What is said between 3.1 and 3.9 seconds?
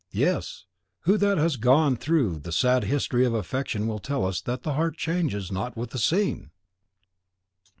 of affection